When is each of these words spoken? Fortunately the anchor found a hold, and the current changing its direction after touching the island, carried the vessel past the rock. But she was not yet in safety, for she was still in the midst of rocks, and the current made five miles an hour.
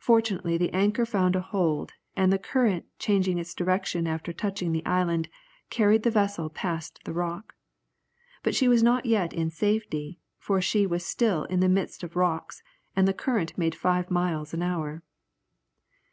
Fortunately 0.00 0.58
the 0.58 0.72
anchor 0.74 1.06
found 1.06 1.36
a 1.36 1.40
hold, 1.40 1.92
and 2.16 2.32
the 2.32 2.38
current 2.40 2.84
changing 2.98 3.38
its 3.38 3.54
direction 3.54 4.08
after 4.08 4.32
touching 4.32 4.72
the 4.72 4.84
island, 4.84 5.28
carried 5.70 6.02
the 6.02 6.10
vessel 6.10 6.50
past 6.50 6.98
the 7.04 7.12
rock. 7.12 7.54
But 8.42 8.56
she 8.56 8.66
was 8.66 8.82
not 8.82 9.06
yet 9.06 9.32
in 9.32 9.50
safety, 9.50 10.18
for 10.36 10.60
she 10.60 10.84
was 10.84 11.06
still 11.06 11.44
in 11.44 11.60
the 11.60 11.68
midst 11.68 12.02
of 12.02 12.16
rocks, 12.16 12.64
and 12.96 13.06
the 13.06 13.14
current 13.14 13.56
made 13.56 13.76
five 13.76 14.10
miles 14.10 14.52
an 14.52 14.62
hour. 14.62 15.04